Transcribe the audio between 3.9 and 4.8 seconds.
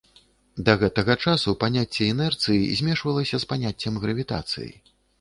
гравітацыі.